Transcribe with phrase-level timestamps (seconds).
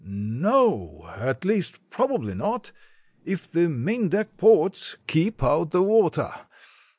[0.03, 2.71] "No, at least probably not,
[3.23, 6.31] if the maindeck ports keep out the water.